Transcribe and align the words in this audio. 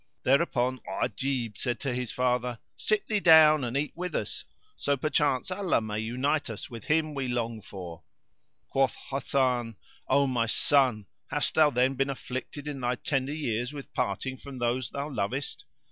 Thereupon 0.23 0.81
Ajib 0.89 1.59
said 1.59 1.79
to 1.81 1.93
his 1.93 2.11
father, 2.11 2.57
"Sit 2.75 3.07
thee 3.07 3.19
down 3.19 3.63
and 3.63 3.77
eat 3.77 3.91
with 3.95 4.15
us; 4.15 4.43
so 4.75 4.97
perchance 4.97 5.51
Allah 5.51 5.79
may 5.79 5.99
unite 5.99 6.49
us 6.49 6.71
with 6.71 6.85
him 6.85 7.13
we 7.13 7.27
long 7.27 7.61
for." 7.61 8.01
Quoth 8.69 8.95
Hasan, 9.11 9.75
"O 10.07 10.25
my 10.25 10.47
son, 10.47 11.05
hast 11.27 11.53
thou 11.53 11.69
then 11.69 11.93
been 11.93 12.09
afflicted 12.09 12.67
in 12.67 12.79
thy 12.81 12.95
tender 12.95 13.31
years 13.35 13.73
with 13.73 13.93
parting 13.93 14.37
from 14.37 14.57
those 14.57 14.89
thou 14.89 15.07
lovest?" 15.07 15.65